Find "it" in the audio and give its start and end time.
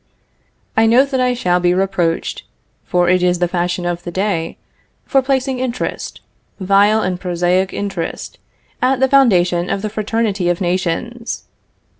3.07-3.21